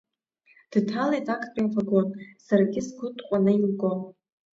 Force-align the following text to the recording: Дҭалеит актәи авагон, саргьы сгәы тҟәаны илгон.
Дҭалеит 0.71 1.27
актәи 1.35 1.63
авагон, 1.67 2.07
саргьы 2.45 2.81
сгәы 2.87 3.07
тҟәаны 3.17 3.51
илгон. 3.57 3.99